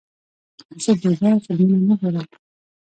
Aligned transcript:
زه 0.83 0.91
بېځایه 1.01 1.37
فلمونه 1.45 1.83
نه 1.89 1.95
ګورم. 2.01 2.27